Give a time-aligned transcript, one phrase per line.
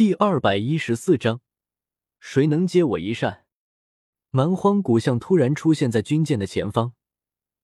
[0.00, 1.42] 第二百一十四章，
[2.18, 3.44] 谁能接我一扇？
[4.30, 6.94] 蛮荒古象突然出现在军舰的前方，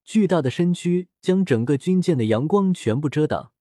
[0.05, 3.53] 巨大的身躯将整个军舰的阳光全部遮挡，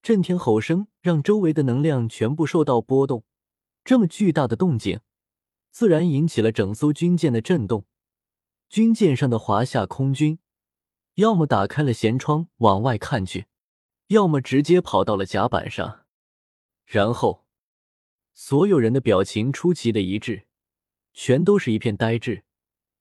[0.00, 3.22] 震天吼声让周围的能量全部受到波动。
[3.84, 5.00] 这么巨大的动静，
[5.70, 7.84] 自然引起了整艘军舰的震动。
[8.70, 10.38] 军舰上的华夏空军，
[11.16, 13.44] 要么打开了舷窗往外看去，
[14.06, 16.06] 要么直接跑到了甲板上，
[16.86, 17.44] 然后。
[18.38, 20.46] 所有人的表情出奇的一致，
[21.14, 22.44] 全都是一片呆滞，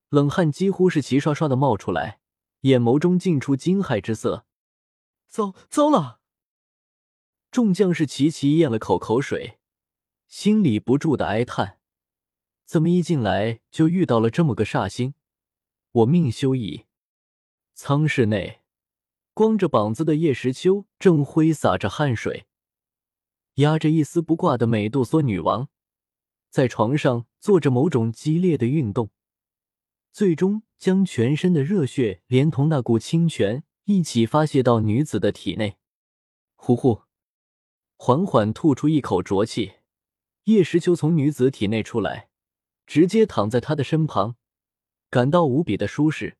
[0.07, 2.21] 冷汗几乎是齐刷刷的冒出来，
[2.61, 4.45] 眼眸中尽出惊骇之色。
[5.27, 6.21] 糟糟了！
[7.51, 9.59] 众将士齐齐咽了口口水，
[10.29, 11.79] 心里不住的哀叹：
[12.63, 15.15] 怎么一进来就遇到了这么个煞星？
[15.91, 16.85] 我命休矣！
[17.73, 18.61] 舱室内，
[19.33, 22.47] 光着膀子的叶时秋正挥洒着汗水。
[23.55, 25.69] 压着一丝不挂的美杜莎女王，
[26.49, 29.11] 在床上做着某种激烈的运动，
[30.11, 35.77] 最终将全身的热血连同那股清泉一起发泄到女子的体内。
[36.55, 37.03] 呼呼，
[37.95, 39.75] 缓缓吐出一口浊气，
[40.45, 42.29] 叶时秋从女子体内出来，
[42.85, 44.35] 直接躺在她的身旁，
[45.09, 46.37] 感到无比的舒适，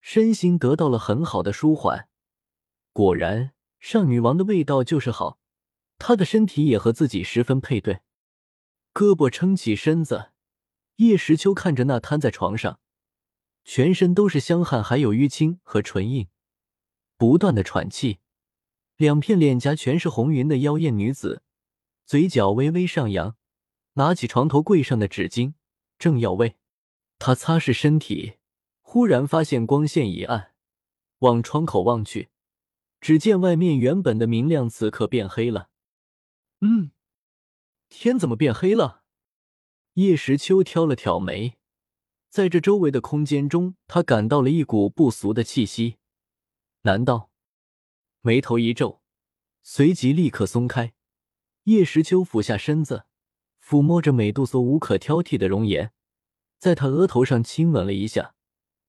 [0.00, 2.08] 身心得到了很好的舒缓。
[2.92, 5.40] 果然，上女王的味道就是好。
[6.04, 8.00] 他的身体也和自己十分配对，
[8.92, 10.32] 胳膊撑起身子，
[10.96, 12.80] 叶时秋看着那瘫在床上，
[13.62, 16.26] 全身都是香汗，还有淤青和唇印，
[17.16, 18.18] 不断的喘气，
[18.96, 21.44] 两片脸颊全是红晕的妖艳女子，
[22.04, 23.36] 嘴角微微上扬，
[23.92, 25.54] 拿起床头柜上的纸巾，
[26.00, 26.56] 正要为
[27.20, 28.38] 他擦拭身体，
[28.80, 30.50] 忽然发现光线一暗，
[31.20, 32.30] 往窗口望去，
[33.00, 35.68] 只见外面原本的明亮，此刻变黑了。
[36.64, 36.92] 嗯，
[37.88, 39.02] 天怎么变黑了？
[39.94, 41.58] 叶时秋挑了挑眉，
[42.28, 45.98] 在这周围的空间中，他感到了一股不俗的气息。
[46.82, 47.30] 难道？
[48.20, 49.02] 眉头一皱，
[49.64, 50.94] 随即立刻松开。
[51.64, 53.06] 叶时秋俯下身子，
[53.60, 55.92] 抚摸着美杜莎无可挑剔的容颜，
[56.58, 58.36] 在她额头上亲吻了一下，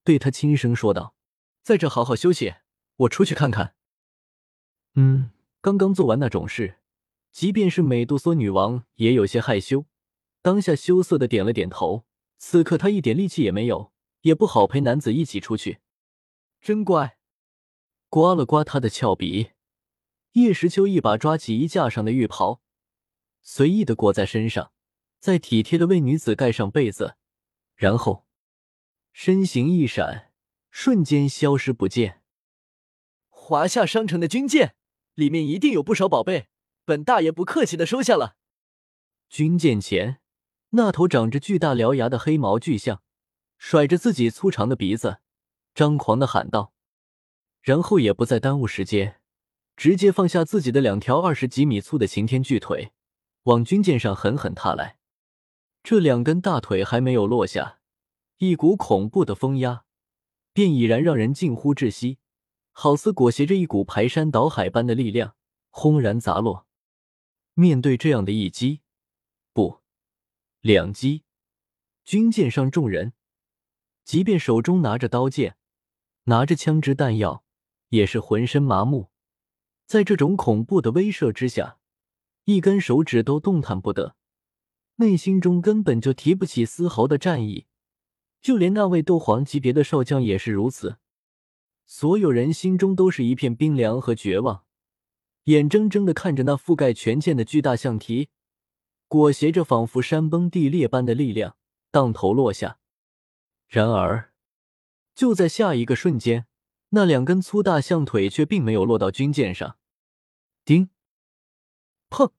[0.03, 1.15] 对她轻声说道
[1.63, 2.53] ：“在这好好休息，
[2.97, 3.75] 我出去看看。”
[4.93, 6.79] 嗯，刚刚做完那种事。
[7.33, 9.87] 即便是美杜莎女王也有些害羞，
[10.43, 12.05] 当下羞涩的点了点头。
[12.37, 15.79] 此刻她一点力气也没有，也不好陪男子一起出去。
[16.61, 17.17] 真乖，
[18.07, 19.49] 刮了刮她的翘鼻，
[20.33, 22.61] 叶时秋一把抓起衣架上的浴袍，
[23.41, 24.71] 随意的裹在身上，
[25.19, 27.15] 再体贴的为女子盖上被子，
[27.75, 28.27] 然后
[29.11, 30.31] 身形一闪，
[30.69, 32.21] 瞬间消失不见。
[33.29, 34.75] 华夏商城的军舰
[35.15, 36.49] 里面一定有不少宝贝。
[36.85, 38.35] 本大爷不客气的收下了。
[39.29, 40.19] 军舰前，
[40.71, 43.01] 那头长着巨大獠牙的黑毛巨象，
[43.57, 45.19] 甩着自己粗长的鼻子，
[45.73, 46.73] 张狂的喊道，
[47.61, 49.21] 然后也不再耽误时间，
[49.75, 52.91] 直接放下自己的两条二十几米粗的擎天巨腿，
[53.43, 54.97] 往军舰上狠狠踏来。
[55.81, 57.79] 这两根大腿还没有落下，
[58.37, 59.85] 一股恐怖的风压
[60.53, 62.19] 便已然让人近乎窒息，
[62.71, 65.35] 好似裹挟着一股排山倒海般的力量，
[65.69, 66.67] 轰然砸落。
[67.55, 68.81] 面对这样的一击，
[69.53, 69.81] 不，
[70.61, 71.23] 两击，
[72.03, 73.13] 军舰上众人，
[74.03, 75.55] 即便手中拿着刀剑，
[76.23, 77.43] 拿着枪支弹药，
[77.89, 79.11] 也是浑身麻木。
[79.85, 81.77] 在这种恐怖的威慑之下，
[82.45, 84.15] 一根手指都动弹不得，
[84.95, 87.67] 内心中根本就提不起丝毫的战意。
[88.41, 90.97] 就连那位斗皇级别的少将也是如此，
[91.85, 94.65] 所有人心中都是一片冰凉和绝望。
[95.45, 98.29] 眼睁睁的看着那覆盖全舰的巨大象蹄，
[99.07, 101.57] 裹挟着仿佛山崩地裂般的力量，
[101.91, 102.79] 当头落下。
[103.67, 104.31] 然而，
[105.13, 106.45] 就在下一个瞬间，
[106.89, 109.77] 那两根粗大象腿却并没有落到军舰上。
[110.63, 110.89] 叮！
[112.09, 112.31] 砰！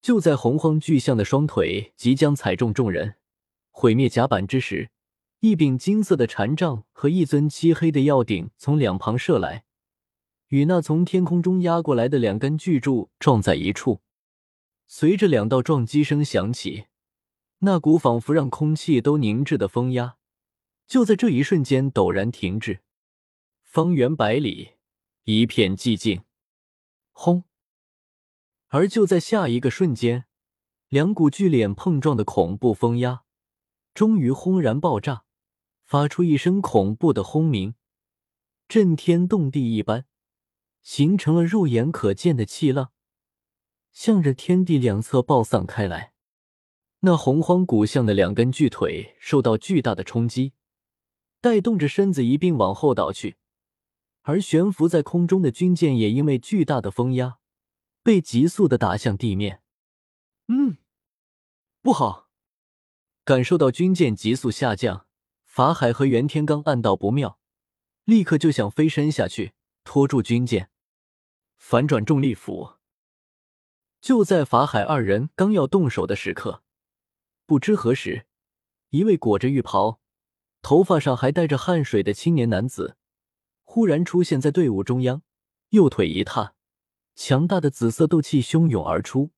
[0.00, 3.16] 就在洪荒巨象的双腿即将踩中众人，
[3.70, 4.90] 毁灭甲板之时，
[5.40, 9.64] 一柄金色的禅杖和一尊漆黑的药鼎从两旁射来。
[10.54, 14.02] 与那从天空中压过来的两根巨柱撞在一处，
[14.86, 16.84] 随着两道撞击声响起，
[17.58, 20.14] 那股仿佛让空气都凝滞的风压，
[20.86, 22.82] 就在这一瞬间陡然停滞。
[23.64, 24.74] 方圆百里
[25.24, 26.22] 一片寂静。
[27.10, 27.42] 轰！
[28.68, 30.26] 而就在下一个瞬间，
[30.88, 33.24] 两股巨脸碰撞的恐怖风压，
[33.92, 35.24] 终于轰然爆炸，
[35.82, 37.74] 发出一声恐怖的轰鸣，
[38.68, 40.06] 震天动地一般。
[40.84, 42.92] 形成了肉眼可见的气浪，
[43.90, 46.12] 向着天地两侧爆散开来。
[47.00, 50.52] 那洪荒古象的两根巨腿受到巨大的冲击，
[51.40, 53.36] 带动着身子一并往后倒去，
[54.22, 57.38] 而悬浮在空中的军舰也因为巨大的风压，
[58.02, 59.62] 被急速的打向地面。
[60.48, 60.76] 嗯，
[61.80, 62.28] 不好！
[63.24, 65.06] 感受到军舰急速下降，
[65.44, 67.38] 法海和袁天罡暗道不妙，
[68.04, 70.70] 立刻就想飞身下去拖住军舰，
[71.66, 72.74] 反转重力斧。
[74.02, 76.62] 就在法海二人刚要动手的时刻。
[77.46, 78.26] 不知何时，
[78.90, 79.98] 一位裹着浴袍、
[80.60, 82.98] 头发上还带着汗水的青年男子
[83.62, 85.22] 忽然出现在队伍中央，
[85.70, 86.54] 右腿一踏，
[87.14, 89.30] 强大的紫色斗气汹涌而出，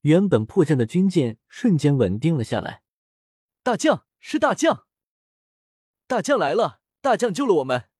[0.00, 2.82] 原本迫降的军舰瞬间稳定了下来。
[3.62, 4.86] 大将是大将，
[6.06, 6.80] 大将来了！
[7.02, 7.90] 大将救了我们！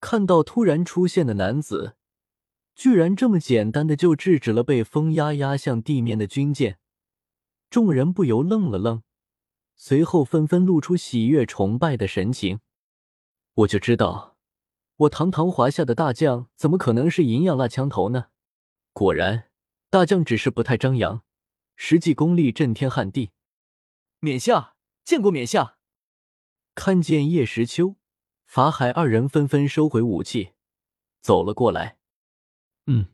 [0.00, 1.97] 看到突然出现的男子，
[2.78, 6.78] 居然这么简单的就制止了被风压压向地面的军舰。
[7.68, 9.02] 众人不由愣了愣，
[9.74, 12.60] 随后纷纷露出喜悦、崇拜的神情。
[13.52, 14.36] 我就知道，
[14.94, 18.26] 我堂堂华夏的大将，怎么可能是银样蜡枪头呢？
[18.92, 19.50] 果然，
[19.90, 21.24] 大将只是不太张扬，
[21.74, 23.32] 实际功力震天撼地。
[24.20, 25.78] 冕下见过冕下。
[26.76, 27.96] 看见叶时秋、
[28.46, 30.52] 法海二人纷纷收回武器，
[31.20, 31.97] 走了过来。
[32.90, 33.06] 嗯，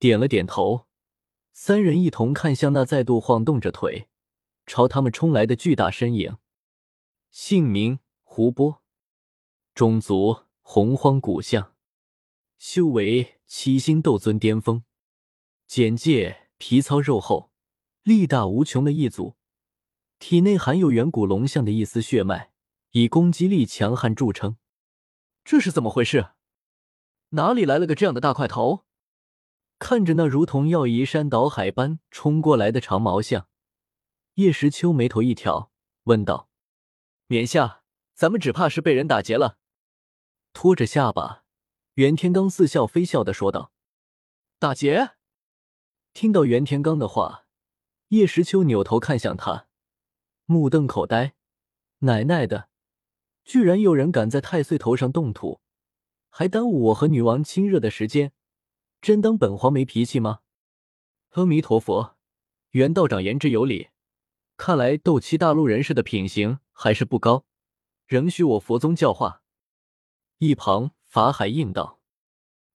[0.00, 0.86] 点了点头。
[1.52, 4.08] 三人一同看向那再度晃动着腿
[4.66, 6.38] 朝他们冲来的巨大身影。
[7.30, 8.82] 姓名：胡波，
[9.72, 11.74] 种族：洪荒古象，
[12.58, 14.82] 修为：七星斗尊巅峰。
[15.68, 17.52] 简介：皮糙肉厚、
[18.02, 19.36] 力大无穷的一族，
[20.18, 22.52] 体内含有远古龙象的一丝血脉，
[22.90, 24.56] 以攻击力强悍著称。
[25.44, 26.30] 这是怎么回事？
[27.34, 28.84] 哪里来了个这样的大块头？
[29.78, 33.48] 看着那如同要移山倒海般冲过来的长毛象，
[34.34, 35.72] 叶时秋眉头一挑，
[36.04, 36.50] 问道
[37.28, 37.82] ：“冕下，
[38.14, 39.56] 咱们只怕是被人打劫了。”
[40.52, 41.44] 拖着下巴，
[41.94, 43.72] 袁天罡似笑非笑的说道
[44.60, 45.12] ：“打劫？”
[46.12, 47.46] 听到袁天罡的话，
[48.08, 49.68] 叶时秋扭头看向他，
[50.44, 51.34] 目瞪口呆
[52.00, 52.68] ：“奶奶的，
[53.42, 55.61] 居然有人敢在太岁头上动土，
[56.34, 58.32] 还耽误我和女王亲热的时间！”
[59.02, 60.40] 真当本皇没脾气吗？
[61.30, 62.16] 阿弥陀佛，
[62.70, 63.90] 袁道长言之有理。
[64.56, 67.44] 看来斗气大陆人士的品行还是不高，
[68.06, 69.42] 仍需我佛宗教化。
[70.38, 72.00] 一旁法海应道：“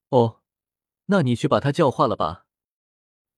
[0.10, 0.42] 哦，
[1.06, 2.45] 那你去把他教化了吧。”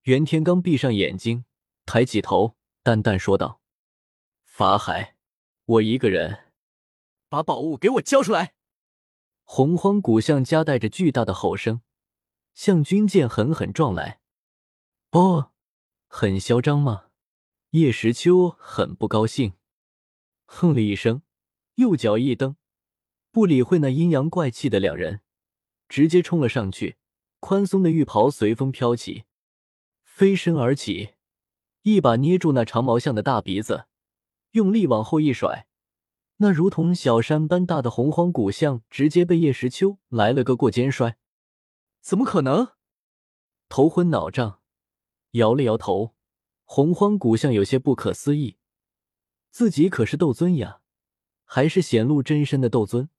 [0.03, 1.45] 袁天罡闭上眼睛，
[1.85, 3.61] 抬起头，淡淡说道
[4.43, 5.15] ：“法海，
[5.65, 6.51] 我一个人，
[7.29, 8.55] 把宝物给我交出来！”
[9.51, 11.81] 洪荒古象夹带着巨大的吼声。
[12.53, 14.19] 向军舰狠狠撞来，
[15.09, 15.53] 哦，
[16.07, 17.05] 很嚣张吗？
[17.71, 19.53] 叶时秋很不高兴，
[20.45, 21.23] 哼了一声，
[21.75, 22.57] 右脚一蹬，
[23.31, 25.21] 不理会那阴阳怪气的两人，
[25.87, 26.97] 直接冲了上去。
[27.39, 29.23] 宽松的浴袍随风飘起，
[30.03, 31.15] 飞身而起，
[31.81, 33.87] 一把捏住那长毛象的大鼻子，
[34.51, 35.65] 用力往后一甩，
[36.41, 41.17] 那如同小山般大的洪荒古象直接被叶时秋来了个过肩摔。
[42.01, 42.69] 怎么可能？
[43.67, 44.61] 头昏脑胀，
[45.31, 46.15] 摇了摇头。
[46.63, 48.57] 洪荒古象有些不可思议，
[49.49, 50.81] 自己可是斗尊呀，
[51.43, 53.09] 还是显露真身的斗尊，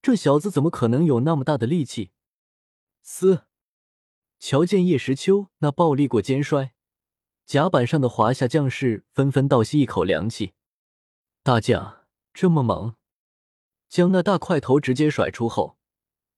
[0.00, 2.12] 这小子怎么可能有那么大的力气？
[3.02, 3.46] 嘶！
[4.38, 6.74] 瞧见叶时秋那暴力过肩摔，
[7.44, 10.54] 甲板上的华夏将士纷纷倒吸一口凉气。
[11.42, 12.03] 大将
[12.34, 12.96] 这么猛，
[13.88, 15.78] 将那大块头直接甩出后。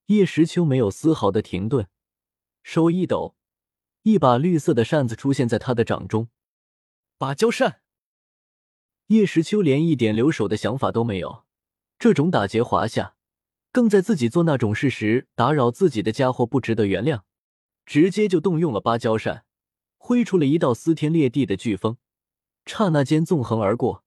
[0.06, 1.88] 叶时秋没有丝毫的停顿，
[2.62, 3.34] 手一抖，
[4.02, 6.28] 一把绿色的扇子出现在他的掌中。
[7.16, 7.80] 芭蕉扇。
[9.06, 11.44] 叶时秋连一点留手的想法都没有，
[11.98, 13.16] 这种打劫华夏，
[13.72, 17.22] 更在自己做那种事时打扰自己的家伙不值得原谅，
[17.86, 19.44] 直接就动用了芭蕉扇，
[19.96, 21.96] 挥出了一道撕天裂地的飓风，
[22.66, 24.04] 刹那间纵横而过，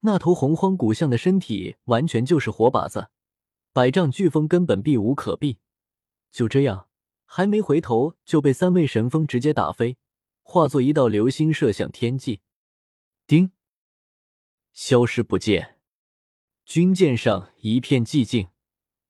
[0.00, 3.08] 那头洪荒古象的身体完全就是活靶子。
[3.72, 5.58] 百丈飓风根本避无可避，
[6.32, 6.88] 就这样，
[7.24, 9.96] 还没回头就被三位神风直接打飞，
[10.42, 12.40] 化作一道流星射向天际，
[13.26, 13.52] 叮，
[14.72, 15.78] 消失不见。
[16.64, 18.48] 军舰上一片寂静，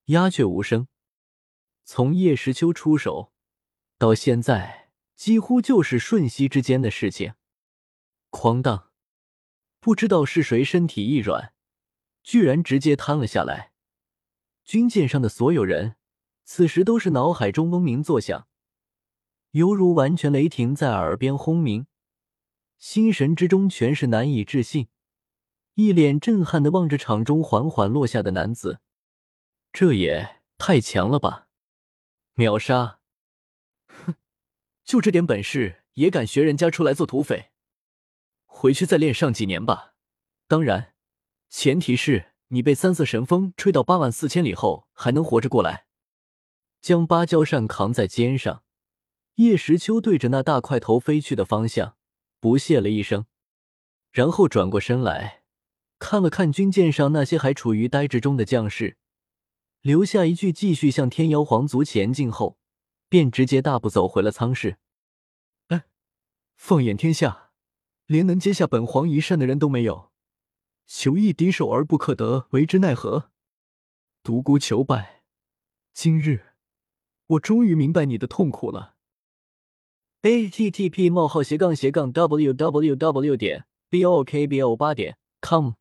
[0.06, 0.88] 鸦雀无声。
[1.84, 3.32] 从叶时秋出手
[3.96, 7.32] 到现在，几乎就是瞬息之间的事情。
[8.30, 8.89] 哐当，
[9.80, 11.54] 不知道是谁身体一软，
[12.22, 13.72] 居然直接瘫了下来。
[14.62, 15.96] 军舰上的所有人，
[16.44, 18.46] 此时都是脑海中嗡鸣作响，
[19.52, 21.86] 犹如完全雷霆在耳边轰鸣，
[22.78, 24.88] 心神之中全是难以置信，
[25.74, 28.80] 一脸震撼的望着场中缓缓落下的男子，
[29.72, 31.48] 这也太强了吧！
[32.34, 33.00] 秒杀！
[33.88, 34.14] 哼，
[34.84, 37.49] 就这点本事也敢学人家出来做土匪？
[38.60, 39.94] 回去再练上几年吧。
[40.46, 40.92] 当然，
[41.48, 45.86] 前提是你被三色神风吹到八万四千里后还能活着过来。
[46.82, 48.62] 将芭蕉扇扛在肩上，
[49.36, 51.96] 叶时秋对着那大块头飞去的方向
[52.38, 53.24] 不屑了一声，
[54.12, 55.42] 然后转过身来
[55.98, 58.98] 看了看军舰上那些还处于呆滞中的将士，
[59.80, 62.58] 留下一句继续向天妖皇族前进后，
[63.08, 64.76] 便直接大步走回了舱室。
[65.68, 65.84] 哎，
[66.56, 67.49] 放眼天下，
[68.10, 70.10] 连能接下本皇一扇的人都没有，
[70.84, 73.30] 求一敌手而不可得，为之奈何？
[74.24, 75.22] 独孤求败，
[75.94, 76.46] 今日。
[77.28, 78.96] 我终于明白你的痛苦了。
[80.22, 83.36] a t t p: 冒号斜杠斜杠 w w w.
[83.36, 85.74] 点 b o k b o 八点 com